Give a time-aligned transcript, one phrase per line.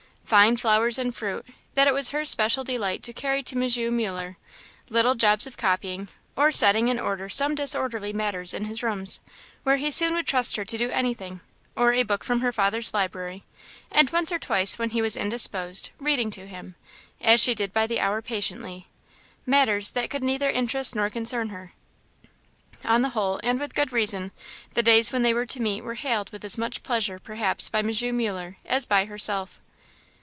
[0.31, 3.97] Fine flowers and fruit, that it was her special delight to carry to M.
[3.97, 4.37] Muller;
[4.89, 9.19] little jobs of copying, or setting in order some disorderly matters in his rooms,
[9.63, 11.41] where he soon would trust her to do anything;
[11.75, 13.43] or a book from her father's library;
[13.91, 16.75] and once or twice when he was indisposed, reading to him,
[17.19, 18.87] as she did by the hour patiently,
[19.45, 21.73] matters that could neither interest nor concern her.
[22.85, 24.31] On the whole, and with good reason,
[24.75, 27.79] the days when they were to meet were hailed with as much pleasure, perhaps, by
[27.79, 27.91] M.
[28.15, 29.59] Muller as by Ellen herself.